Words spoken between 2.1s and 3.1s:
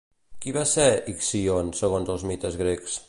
els mites grecs?